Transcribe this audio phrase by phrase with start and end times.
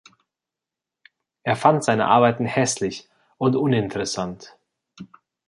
[1.43, 3.07] Er fand seine Arbeiten „hässlich
[3.37, 4.57] und uninteressant“.